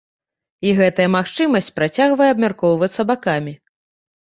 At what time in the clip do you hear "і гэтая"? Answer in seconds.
0.67-1.05